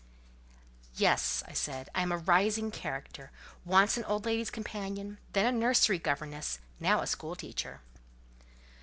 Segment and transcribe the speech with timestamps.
[0.95, 3.29] "Yes," I said, "I am a rising character:
[3.63, 7.81] once an old lady's companion, then a nursery governess, now a school teacher."